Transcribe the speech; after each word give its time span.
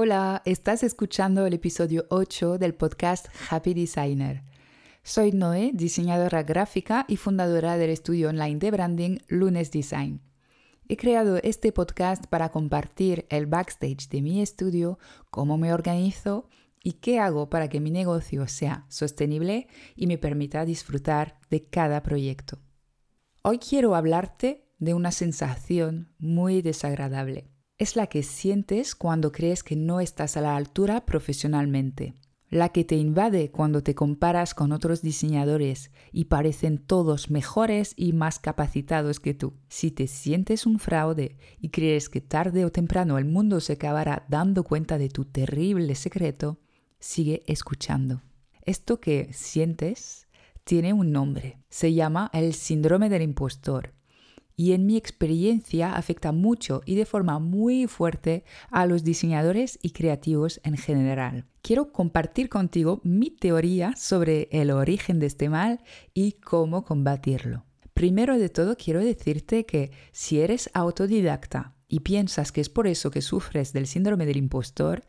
Hola, 0.00 0.42
estás 0.44 0.84
escuchando 0.84 1.44
el 1.44 1.54
episodio 1.54 2.06
8 2.10 2.58
del 2.58 2.72
podcast 2.72 3.26
Happy 3.50 3.74
Designer. 3.74 4.44
Soy 5.02 5.32
Noé, 5.32 5.72
diseñadora 5.74 6.44
gráfica 6.44 7.04
y 7.08 7.16
fundadora 7.16 7.76
del 7.76 7.90
estudio 7.90 8.28
online 8.28 8.60
de 8.60 8.70
branding 8.70 9.18
Lunes 9.26 9.72
Design. 9.72 10.20
He 10.88 10.96
creado 10.96 11.38
este 11.38 11.72
podcast 11.72 12.26
para 12.28 12.50
compartir 12.50 13.26
el 13.28 13.46
backstage 13.46 14.08
de 14.08 14.22
mi 14.22 14.40
estudio, 14.40 15.00
cómo 15.30 15.58
me 15.58 15.72
organizo 15.72 16.48
y 16.80 16.92
qué 16.92 17.18
hago 17.18 17.50
para 17.50 17.68
que 17.68 17.80
mi 17.80 17.90
negocio 17.90 18.46
sea 18.46 18.86
sostenible 18.88 19.66
y 19.96 20.06
me 20.06 20.16
permita 20.16 20.64
disfrutar 20.64 21.40
de 21.50 21.64
cada 21.64 22.04
proyecto. 22.04 22.60
Hoy 23.42 23.58
quiero 23.58 23.96
hablarte 23.96 24.70
de 24.78 24.94
una 24.94 25.10
sensación 25.10 26.14
muy 26.20 26.62
desagradable 26.62 27.50
es 27.78 27.94
la 27.94 28.08
que 28.08 28.24
sientes 28.24 28.96
cuando 28.96 29.30
crees 29.30 29.62
que 29.62 29.76
no 29.76 30.00
estás 30.00 30.36
a 30.36 30.40
la 30.40 30.56
altura 30.56 31.06
profesionalmente, 31.06 32.14
la 32.50 32.70
que 32.70 32.82
te 32.82 32.96
invade 32.96 33.52
cuando 33.52 33.84
te 33.84 33.94
comparas 33.94 34.52
con 34.52 34.72
otros 34.72 35.00
diseñadores 35.00 35.92
y 36.10 36.24
parecen 36.24 36.78
todos 36.78 37.30
mejores 37.30 37.94
y 37.96 38.12
más 38.14 38.40
capacitados 38.40 39.20
que 39.20 39.32
tú. 39.32 39.54
Si 39.68 39.92
te 39.92 40.08
sientes 40.08 40.66
un 40.66 40.80
fraude 40.80 41.36
y 41.60 41.68
crees 41.68 42.08
que 42.08 42.20
tarde 42.20 42.64
o 42.64 42.72
temprano 42.72 43.16
el 43.16 43.26
mundo 43.26 43.60
se 43.60 43.74
acabará 43.74 44.26
dando 44.28 44.64
cuenta 44.64 44.98
de 44.98 45.08
tu 45.08 45.24
terrible 45.24 45.94
secreto, 45.94 46.58
sigue 46.98 47.44
escuchando. 47.46 48.22
Esto 48.62 49.00
que 49.00 49.32
sientes 49.32 50.26
tiene 50.64 50.92
un 50.92 51.12
nombre. 51.12 51.60
Se 51.68 51.94
llama 51.94 52.28
el 52.32 52.54
síndrome 52.54 53.08
del 53.08 53.22
impostor 53.22 53.97
y 54.58 54.72
en 54.72 54.86
mi 54.86 54.96
experiencia 54.96 55.94
afecta 55.94 56.32
mucho 56.32 56.82
y 56.84 56.96
de 56.96 57.06
forma 57.06 57.38
muy 57.38 57.86
fuerte 57.86 58.42
a 58.70 58.86
los 58.86 59.04
diseñadores 59.04 59.78
y 59.82 59.90
creativos 59.90 60.60
en 60.64 60.76
general. 60.76 61.46
Quiero 61.62 61.92
compartir 61.92 62.48
contigo 62.48 63.00
mi 63.04 63.30
teoría 63.30 63.94
sobre 63.96 64.48
el 64.50 64.72
origen 64.72 65.20
de 65.20 65.26
este 65.26 65.48
mal 65.48 65.80
y 66.12 66.32
cómo 66.32 66.84
combatirlo. 66.84 67.66
Primero 67.94 68.36
de 68.36 68.48
todo 68.48 68.76
quiero 68.76 68.98
decirte 68.98 69.64
que 69.64 69.92
si 70.10 70.40
eres 70.40 70.70
autodidacta 70.74 71.76
y 71.86 72.00
piensas 72.00 72.50
que 72.50 72.60
es 72.60 72.68
por 72.68 72.88
eso 72.88 73.12
que 73.12 73.22
sufres 73.22 73.72
del 73.72 73.86
síndrome 73.86 74.26
del 74.26 74.38
impostor, 74.38 75.04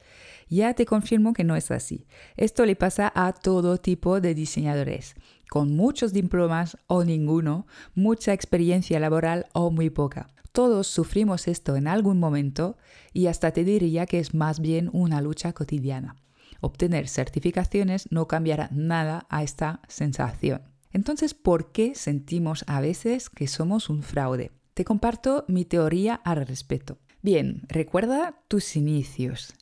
ya 0.48 0.76
te 0.76 0.86
confirmo 0.86 1.34
que 1.34 1.44
no 1.44 1.56
es 1.56 1.72
así. 1.72 2.06
Esto 2.38 2.66
le 2.66 2.76
pasa 2.76 3.12
a 3.16 3.34
todo 3.34 3.78
tipo 3.78 4.22
de 4.22 4.36
diseñadores, 4.36 5.16
con 5.50 5.76
muchos 5.76 6.14
diplomas 6.14 6.78
o 6.88 7.04
ninguno, 7.04 7.68
mucha 7.96 8.34
experiencia 8.34 9.00
laboral 9.00 9.48
o 9.54 9.72
muy 9.72 9.90
poca. 9.90 10.30
Todos 10.52 10.88
sufrimos 10.88 11.48
esto 11.48 11.76
en 11.76 11.88
algún 11.88 12.20
momento 12.20 12.78
y 13.14 13.28
hasta 13.28 13.52
te 13.52 13.64
diría 13.64 14.06
que 14.06 14.20
es 14.20 14.34
más 14.34 14.60
bien 14.60 14.90
una 14.94 15.22
lucha 15.22 15.54
cotidiana. 15.54 16.16
Obtener 16.62 17.08
certificaciones 17.08 18.12
no 18.12 18.28
cambiará 18.28 18.70
nada 18.72 19.26
a 19.30 19.44
esta 19.44 19.82
sensación. 19.88 20.62
Entonces, 20.92 21.34
¿por 21.34 21.72
qué 21.72 21.94
sentimos 21.96 22.64
a 22.68 22.82
veces 22.82 23.30
que 23.30 23.48
somos 23.48 23.90
un 23.90 24.04
fraude? 24.04 24.52
Te 24.74 24.86
comparto 24.86 25.46
mi 25.48 25.66
teoría 25.66 26.16
al 26.16 26.46
respecto. 26.46 26.98
Bien, 27.22 27.64
recuerda 27.68 28.42
tus 28.48 28.76
inicios 28.76 29.54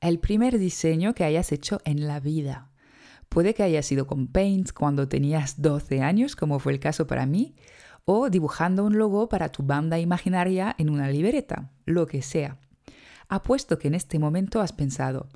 el 0.00 0.18
primer 0.18 0.58
diseño 0.58 1.14
que 1.14 1.24
hayas 1.24 1.52
hecho 1.52 1.80
en 1.84 2.06
la 2.06 2.20
vida. 2.20 2.69
Puede 3.30 3.54
que 3.54 3.62
haya 3.62 3.80
sido 3.84 4.08
con 4.08 4.26
Paint 4.26 4.72
cuando 4.72 5.06
tenías 5.06 5.62
12 5.62 6.02
años, 6.02 6.34
como 6.34 6.58
fue 6.58 6.72
el 6.72 6.80
caso 6.80 7.06
para 7.06 7.26
mí, 7.26 7.54
o 8.04 8.28
dibujando 8.28 8.84
un 8.84 8.98
logo 8.98 9.28
para 9.28 9.50
tu 9.50 9.62
banda 9.62 10.00
imaginaria 10.00 10.74
en 10.78 10.90
una 10.90 11.08
libreta, 11.08 11.70
lo 11.86 12.08
que 12.08 12.22
sea. 12.22 12.58
Apuesto 13.28 13.78
que 13.78 13.86
en 13.86 13.94
este 13.94 14.18
momento 14.18 14.60
has 14.60 14.72
pensado, 14.72 15.28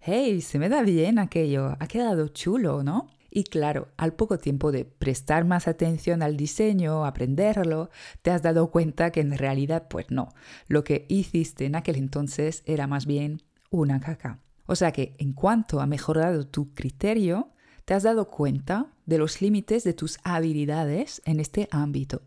hey, 0.00 0.40
se 0.40 0.58
me 0.58 0.70
da 0.70 0.80
bien 0.80 1.18
aquello, 1.18 1.76
ha 1.78 1.86
quedado 1.88 2.28
chulo, 2.28 2.82
¿no? 2.82 3.10
Y 3.30 3.44
claro, 3.44 3.88
al 3.98 4.14
poco 4.14 4.38
tiempo 4.38 4.72
de 4.72 4.86
prestar 4.86 5.44
más 5.44 5.68
atención 5.68 6.22
al 6.22 6.38
diseño, 6.38 7.04
aprenderlo, 7.04 7.90
te 8.22 8.30
has 8.30 8.40
dado 8.40 8.70
cuenta 8.70 9.10
que 9.10 9.20
en 9.20 9.36
realidad 9.36 9.88
pues 9.90 10.10
no, 10.10 10.30
lo 10.68 10.84
que 10.84 11.04
hiciste 11.10 11.66
en 11.66 11.76
aquel 11.76 11.96
entonces 11.96 12.62
era 12.64 12.86
más 12.86 13.04
bien 13.04 13.42
una 13.70 14.00
caca. 14.00 14.38
O 14.66 14.74
sea 14.74 14.92
que 14.92 15.14
en 15.18 15.32
cuanto 15.32 15.80
ha 15.80 15.86
mejorado 15.86 16.46
tu 16.46 16.72
criterio, 16.74 17.52
te 17.84 17.94
has 17.94 18.04
dado 18.04 18.30
cuenta 18.30 18.92
de 19.06 19.18
los 19.18 19.40
límites 19.40 19.84
de 19.84 19.92
tus 19.92 20.18
habilidades 20.22 21.20
en 21.24 21.40
este 21.40 21.68
ámbito. 21.70 22.22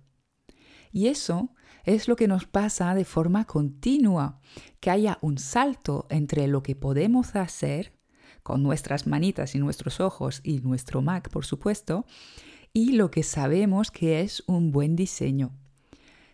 Y 0.91 1.07
eso 1.07 1.49
es 1.83 2.07
lo 2.07 2.15
que 2.15 2.27
nos 2.27 2.45
pasa 2.45 2.93
de 2.95 3.05
forma 3.05 3.45
continua, 3.45 4.39
que 4.79 4.89
haya 4.91 5.17
un 5.21 5.37
salto 5.37 6.07
entre 6.09 6.47
lo 6.47 6.63
que 6.63 6.75
podemos 6.75 7.35
hacer 7.35 7.93
con 8.43 8.63
nuestras 8.63 9.07
manitas 9.07 9.55
y 9.55 9.59
nuestros 9.59 9.99
ojos 9.99 10.41
y 10.43 10.59
nuestro 10.59 11.01
Mac, 11.01 11.29
por 11.29 11.45
supuesto, 11.45 12.05
y 12.73 12.91
lo 12.93 13.09
que 13.09 13.23
sabemos 13.23 13.91
que 13.91 14.21
es 14.21 14.43
un 14.47 14.71
buen 14.71 14.95
diseño. 14.95 15.51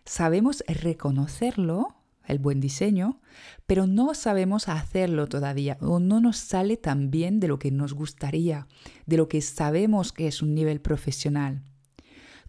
Sabemos 0.06 0.64
reconocerlo 0.68 1.96
el 2.26 2.40
buen 2.40 2.60
diseño, 2.60 3.22
pero 3.66 3.88
no 3.88 4.14
sabemos 4.14 4.68
hacerlo 4.68 5.28
todavía 5.28 5.78
o 5.82 6.00
no 6.00 6.20
nos 6.20 6.38
sale 6.38 6.78
tan 6.78 7.12
bien 7.12 7.40
de 7.40 7.48
lo 7.48 7.60
que 7.60 7.72
nos 7.72 7.94
gustaría, 7.94 8.68
de 9.06 9.18
lo 9.18 9.28
que 9.28 9.42
sabemos 9.42 10.12
que 10.12 10.28
es 10.28 10.42
un 10.42 10.54
nivel 10.54 10.82
profesional. 10.82 11.64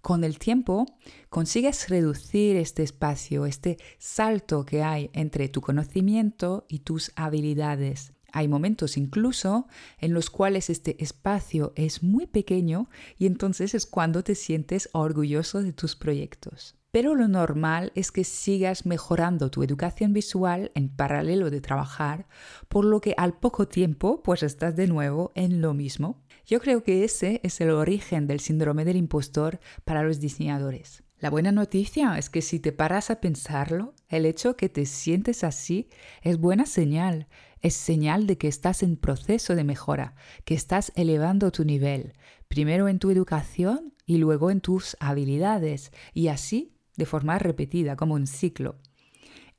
Con 0.03 0.25
el 0.25 0.41
tiempo 0.41 0.87
consigues 1.29 1.89
reducir 1.89 2.57
este 2.57 2.83
espacio, 2.83 3.47
este 3.47 3.79
salto 3.99 4.67
que 4.67 4.83
hay 4.83 5.11
entre 5.13 5.49
tu 5.49 5.61
conocimiento 5.61 6.67
y 6.69 6.81
tus 6.81 7.13
habilidades. 7.15 8.13
Hay 8.33 8.49
momentos 8.49 8.97
incluso 8.97 9.69
en 9.99 10.13
los 10.13 10.29
cuales 10.29 10.71
este 10.71 11.01
espacio 11.03 11.73
es 11.77 12.03
muy 12.03 12.27
pequeño 12.27 12.89
y 13.17 13.27
entonces 13.27 13.75
es 13.75 13.87
cuando 13.87 14.25
te 14.25 14.35
sientes 14.35 14.89
orgulloso 14.93 15.63
de 15.63 15.73
tus 15.73 15.95
proyectos. 15.95 16.75
Pero 16.93 17.15
lo 17.15 17.27
normal 17.27 17.91
es 17.95 18.13
que 18.13 18.23
sigas 18.23 18.85
mejorando 18.85 19.51
tu 19.51 19.63
educación 19.63 20.13
visual 20.13 20.71
en 20.75 20.91
paralelo 20.91 21.49
de 21.49 21.63
trabajar, 21.63 22.27
por 22.69 22.85
lo 22.85 23.01
que 23.01 23.15
al 23.17 23.33
poco 23.33 23.67
tiempo 23.67 24.23
pues 24.23 24.43
estás 24.43 24.77
de 24.77 24.89
nuevo 24.89 25.33
en 25.35 25.63
lo 25.63 25.73
mismo. 25.73 26.23
Yo 26.45 26.61
creo 26.61 26.83
que 26.83 27.03
ese 27.03 27.41
es 27.45 27.63
el 27.63 27.71
origen 27.71 28.27
del 28.27 28.41
síndrome 28.41 28.85
del 28.85 28.99
impostor 28.99 29.59
para 29.87 30.03
los 30.03 30.21
diseñadores. 30.21 31.03
La 31.19 31.31
buena 31.31 31.51
noticia 31.51 32.19
es 32.19 32.29
que 32.29 32.43
si 32.43 32.61
te 32.61 32.73
paras 32.73 33.09
a 33.09 33.23
pensarlo, 33.23 33.95
el 34.11 34.27
hecho 34.27 34.57
que 34.57 34.69
te 34.69 34.85
sientes 34.85 35.45
así 35.45 35.89
es 36.21 36.37
buena 36.37 36.67
señal, 36.67 37.27
es 37.63 37.73
señal 37.73 38.27
de 38.27 38.37
que 38.37 38.49
estás 38.49 38.83
en 38.83 38.99
proceso 38.99 39.55
de 39.55 39.65
mejora, 39.65 40.15
que 40.45 40.53
estás 40.53 40.93
elevando 40.95 41.53
tu 41.53 41.65
nivel, 41.65 42.13
primero 42.49 42.87
en 42.89 42.99
tu 42.99 43.11
educación 43.11 43.95
y 44.05 44.19
luego 44.19 44.51
en 44.51 44.61
tus 44.61 44.95
habilidades, 45.01 45.91
y 46.13 46.29
así 46.29 46.75
de 46.97 47.07
forma 47.07 47.39
repetida, 47.39 47.97
como 47.97 48.15
un 48.15 48.27
ciclo. 48.27 48.79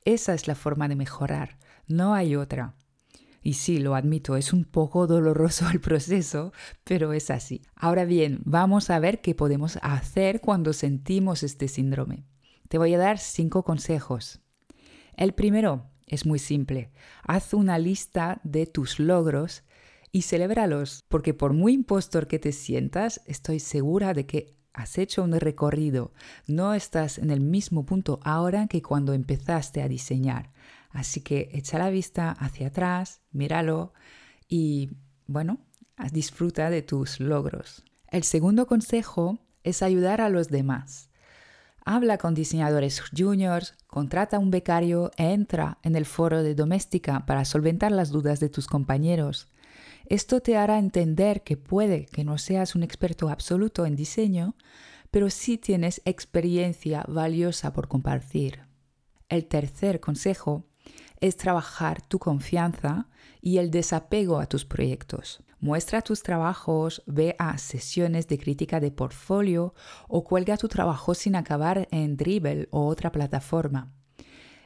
Esa 0.04 0.34
es 0.34 0.46
la 0.46 0.54
forma 0.54 0.88
de 0.88 0.96
mejorar, 0.96 1.58
no 1.86 2.14
hay 2.14 2.36
otra. 2.36 2.76
Y 3.42 3.54
sí, 3.54 3.78
lo 3.78 3.94
admito, 3.94 4.36
es 4.36 4.52
un 4.52 4.64
poco 4.64 5.06
doloroso 5.06 5.68
el 5.72 5.80
proceso, 5.80 6.52
pero 6.82 7.12
es 7.12 7.30
así. 7.30 7.62
Ahora 7.76 8.04
bien, 8.04 8.40
vamos 8.44 8.90
a 8.90 8.98
ver 8.98 9.20
qué 9.20 9.34
podemos 9.34 9.78
hacer 9.82 10.40
cuando 10.40 10.72
sentimos 10.72 11.42
este 11.42 11.68
síndrome. 11.68 12.24
Te 12.68 12.78
voy 12.78 12.94
a 12.94 12.98
dar 12.98 13.18
cinco 13.18 13.62
consejos. 13.62 14.40
El 15.16 15.34
primero 15.34 15.90
es 16.06 16.26
muy 16.26 16.38
simple. 16.38 16.90
Haz 17.22 17.54
una 17.54 17.78
lista 17.78 18.40
de 18.44 18.66
tus 18.66 18.98
logros 18.98 19.64
y 20.10 20.22
celébralos, 20.22 21.04
porque 21.08 21.34
por 21.34 21.52
muy 21.52 21.74
impostor 21.74 22.26
que 22.26 22.38
te 22.38 22.52
sientas, 22.52 23.20
estoy 23.26 23.60
segura 23.60 24.14
de 24.14 24.26
que 24.26 24.56
has 24.74 24.98
hecho 24.98 25.22
un 25.22 25.32
recorrido, 25.32 26.12
no 26.46 26.74
estás 26.74 27.18
en 27.18 27.30
el 27.30 27.40
mismo 27.40 27.86
punto 27.86 28.20
ahora 28.24 28.66
que 28.66 28.82
cuando 28.82 29.14
empezaste 29.14 29.80
a 29.80 29.88
diseñar. 29.88 30.50
Así 30.90 31.20
que 31.20 31.48
echa 31.52 31.78
la 31.78 31.90
vista 31.90 32.32
hacia 32.32 32.68
atrás, 32.68 33.20
míralo 33.32 33.92
y, 34.48 34.90
bueno, 35.26 35.58
disfruta 36.12 36.70
de 36.70 36.82
tus 36.82 37.20
logros. 37.20 37.84
El 38.08 38.24
segundo 38.24 38.66
consejo 38.66 39.38
es 39.62 39.82
ayudar 39.82 40.20
a 40.20 40.28
los 40.28 40.48
demás. 40.48 41.08
Habla 41.84 42.18
con 42.18 42.34
diseñadores 42.34 43.02
juniors, 43.16 43.74
contrata 43.86 44.38
un 44.38 44.50
becario 44.50 45.10
e 45.16 45.32
entra 45.32 45.78
en 45.82 45.96
el 45.96 46.06
foro 46.06 46.42
de 46.42 46.54
doméstica 46.54 47.26
para 47.26 47.44
solventar 47.44 47.92
las 47.92 48.10
dudas 48.10 48.40
de 48.40 48.48
tus 48.48 48.66
compañeros. 48.66 49.48
Esto 50.06 50.40
te 50.40 50.56
hará 50.56 50.78
entender 50.78 51.42
que 51.42 51.56
puede 51.56 52.06
que 52.06 52.24
no 52.24 52.38
seas 52.38 52.74
un 52.74 52.82
experto 52.82 53.28
absoluto 53.28 53.86
en 53.86 53.96
diseño, 53.96 54.54
pero 55.10 55.30
sí 55.30 55.58
tienes 55.58 56.02
experiencia 56.04 57.04
valiosa 57.08 57.72
por 57.72 57.88
compartir. 57.88 58.60
El 59.28 59.46
tercer 59.46 60.00
consejo 60.00 60.66
es 61.20 61.36
trabajar 61.36 62.02
tu 62.06 62.18
confianza 62.18 63.08
y 63.40 63.58
el 63.58 63.70
desapego 63.70 64.38
a 64.38 64.46
tus 64.46 64.64
proyectos. 64.64 65.42
Muestra 65.58 66.02
tus 66.02 66.22
trabajos, 66.22 67.02
ve 67.06 67.34
a 67.38 67.56
sesiones 67.56 68.28
de 68.28 68.38
crítica 68.38 68.80
de 68.80 68.90
portfolio 68.90 69.74
o 70.08 70.24
cuelga 70.24 70.58
tu 70.58 70.68
trabajo 70.68 71.14
sin 71.14 71.36
acabar 71.36 71.88
en 71.90 72.16
Dribble 72.16 72.68
o 72.70 72.86
otra 72.86 73.10
plataforma. 73.10 73.90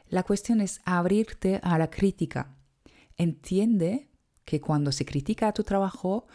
La 0.09 0.23
cuestión 0.23 0.59
es 0.59 0.81
abrirte 0.83 1.61
a 1.63 1.77
la 1.77 1.89
crítica 1.89 2.59
entiende 3.19 4.08
que 4.49 4.59
cuando 4.59 4.91
se 4.91 5.05
critica 5.05 5.47
a 5.47 5.53
tu 5.53 5.63
trabajo, 5.63 6.25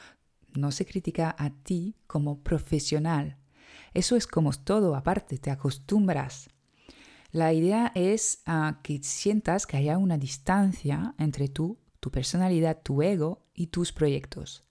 no 0.54 0.70
se 0.70 0.86
critica 0.86 1.34
a 1.36 1.50
ti 1.50 1.96
como 2.06 2.44
profesional. 2.44 3.38
Eso 3.92 4.14
es 4.14 4.28
como 4.28 4.52
todo, 4.52 4.94
aparte, 4.94 5.36
te 5.36 5.50
acostumbras. 5.50 6.48
La 7.32 7.52
idea 7.52 7.90
es 7.96 8.40
ah, 8.46 8.78
que 8.84 9.02
sientas 9.02 9.66
que 9.66 9.78
haya 9.78 9.98
una 9.98 10.16
distancia 10.16 11.16
entre 11.18 11.48
tú, 11.48 11.80
tu 11.98 12.12
personalidad, 12.12 12.82
tu 12.84 13.02
ego 13.02 13.48
y 13.52 13.66
tus 13.66 13.90
proyectos. 13.90 14.62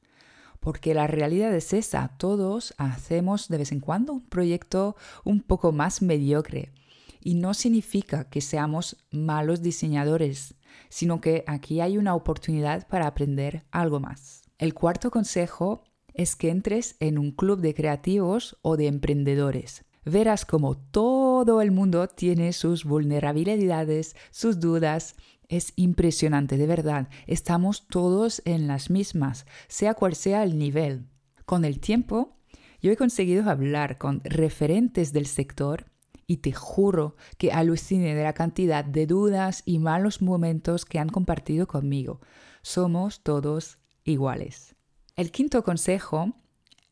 Porque 0.61 0.93
la 0.93 1.07
realidad 1.07 1.53
es 1.53 1.73
esa, 1.73 2.15
todos 2.17 2.73
hacemos 2.77 3.49
de 3.49 3.57
vez 3.57 3.73
en 3.73 3.81
cuando 3.81 4.13
un 4.13 4.25
proyecto 4.25 4.95
un 5.25 5.41
poco 5.41 5.73
más 5.73 6.01
mediocre. 6.01 6.71
Y 7.19 7.33
no 7.33 7.53
significa 7.53 8.29
que 8.29 8.39
seamos 8.39 8.95
malos 9.11 9.61
diseñadores, 9.61 10.55
sino 10.89 11.21
que 11.21 11.43
aquí 11.47 11.81
hay 11.81 11.97
una 11.97 12.15
oportunidad 12.15 12.87
para 12.87 13.07
aprender 13.07 13.65
algo 13.71 13.99
más. 13.99 14.43
El 14.57 14.73
cuarto 14.73 15.11
consejo 15.11 15.83
es 16.13 16.35
que 16.35 16.49
entres 16.49 16.95
en 16.99 17.17
un 17.17 17.31
club 17.31 17.59
de 17.59 17.73
creativos 17.73 18.57
o 18.61 18.77
de 18.77 18.87
emprendedores. 18.87 19.85
Verás 20.05 20.45
como 20.45 20.77
todo 20.77 21.61
el 21.61 21.71
mundo 21.71 22.07
tiene 22.07 22.53
sus 22.53 22.83
vulnerabilidades, 22.83 24.15
sus 24.31 24.59
dudas. 24.59 25.15
Es 25.47 25.73
impresionante, 25.75 26.57
de 26.57 26.67
verdad. 26.67 27.09
Estamos 27.25 27.87
todos 27.87 28.41
en 28.45 28.67
las 28.67 28.89
mismas, 28.89 29.45
sea 29.67 29.93
cual 29.93 30.15
sea 30.15 30.43
el 30.43 30.57
nivel. 30.57 31.07
Con 31.45 31.65
el 31.65 31.79
tiempo, 31.79 32.37
yo 32.81 32.91
he 32.91 32.97
conseguido 32.97 33.49
hablar 33.49 33.97
con 33.97 34.21
referentes 34.23 35.13
del 35.13 35.25
sector 35.25 35.85
y 36.33 36.37
te 36.37 36.51
juro 36.51 37.15
que 37.37 37.51
alucine 37.51 38.15
de 38.15 38.23
la 38.23 38.33
cantidad 38.33 38.83
de 38.83 39.05
dudas 39.05 39.61
y 39.65 39.77
malos 39.77 40.19
momentos 40.19 40.83
que 40.83 40.97
han 40.97 41.09
compartido 41.09 41.67
conmigo. 41.67 42.21
Somos 42.63 43.21
todos 43.21 43.77
iguales. 44.03 44.75
El 45.15 45.29
quinto 45.29 45.61
consejo 45.63 46.33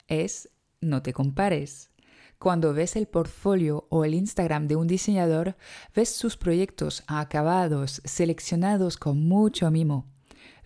es 0.07 0.47
no 0.79 1.01
te 1.01 1.11
compares. 1.11 1.89
Cuando 2.37 2.75
ves 2.75 2.95
el 2.95 3.07
portfolio 3.07 3.87
o 3.89 4.05
el 4.05 4.13
Instagram 4.13 4.67
de 4.67 4.75
un 4.75 4.85
diseñador, 4.85 5.57
ves 5.95 6.09
sus 6.09 6.37
proyectos 6.37 7.03
acabados, 7.07 7.99
seleccionados 8.05 8.95
con 8.95 9.27
mucho 9.27 9.71
mimo. 9.71 10.05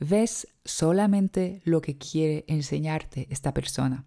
Ves 0.02 0.50
solamente 0.66 1.62
lo 1.64 1.80
que 1.80 1.98
quiere 1.98 2.44
enseñarte 2.50 3.28
esta 3.30 3.54
persona. 3.54 4.04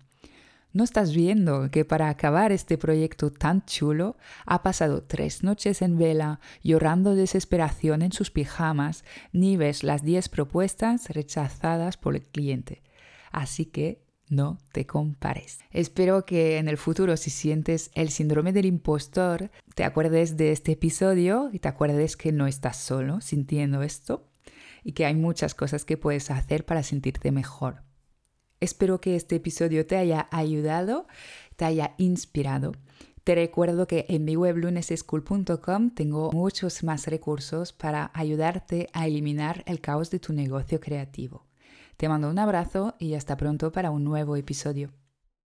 No 0.73 0.85
estás 0.85 1.15
viendo 1.15 1.71
que 1.71 1.87
para 1.87 2.11
acabar 2.11 2.53
este 2.53 2.77
proyecto 2.77 3.33
tan 3.33 3.65
chulo 3.65 4.17
ha 4.45 4.63
pasado 4.63 5.03
tres 5.03 5.43
noches 5.43 5.81
en 5.81 5.97
vela 5.97 6.41
llorando 6.63 7.15
desesperación 7.15 8.03
en 8.03 8.13
sus 8.13 8.31
pijamas, 8.31 9.03
ni 9.33 9.57
ves 9.57 9.83
las 9.83 10.03
diez 10.03 10.29
propuestas 10.29 11.09
rechazadas 11.09 11.97
por 11.97 12.17
el 12.17 12.23
cliente. 12.23 12.83
Así 13.33 13.65
que 13.65 14.03
no 14.29 14.59
te 14.73 14.87
compares. 14.87 15.59
Espero 15.71 16.27
que 16.27 16.59
en 16.59 16.69
el 16.69 16.77
futuro, 16.77 17.17
si 17.17 17.31
sientes 17.31 17.91
el 17.95 18.11
síndrome 18.11 18.53
del 18.53 18.67
impostor, 18.67 19.51
te 19.75 19.85
acuerdes 19.85 20.37
de 20.37 20.53
este 20.53 20.73
episodio 20.73 21.49
y 21.51 21.61
te 21.61 21.69
acuerdes 21.69 22.17
que 22.19 22.31
no 22.31 22.47
estás 22.47 22.77
solo 22.77 23.23
sintiendo 23.23 23.83
esto 23.83 24.29
y 24.85 24.93
que 24.93 25.07
hay 25.07 25.15
muchas 25.15 25.55
cosas 25.55 25.87
que 25.87 25.97
puedes 25.97 26.31
hacer 26.31 26.67
para 26.67 26.83
sentirte 26.83 27.33
mejor. 27.33 27.88
Espero 28.61 29.01
que 29.01 29.17
este 29.17 29.37
episodio 29.37 29.87
te 29.87 29.97
haya 29.97 30.29
ayudado, 30.31 31.07
te 31.57 31.65
haya 31.65 31.95
inspirado. 31.99 32.73
Te 33.25 33.35
recuerdo 33.35 33.87
que 33.87 34.07
en 34.09 34.25
mi 34.25 34.37
web 34.37 34.57
luneseschool.com 34.57 35.91
tengo 35.91 36.33
muchos 36.33 36.83
más 36.83 37.07
recursos 37.07 37.73
para 37.73 38.11
ayudarte 38.15 38.89
a 38.93 39.07
eliminar 39.07 39.63
el 39.67 39.81
caos 39.81 40.11
de 40.11 40.19
tu 40.19 40.33
negocio 40.33 40.81
creativo. 40.81 41.45
Te 41.99 42.09
mando 42.09 42.31
un 42.31 42.39
abrazo 42.39 42.95
y 42.99 43.15
hasta 43.15 43.37
pronto 43.37 43.71
para 43.71 43.91
un 43.91 44.05
nuevo 44.05 44.35
episodio. 44.37 44.91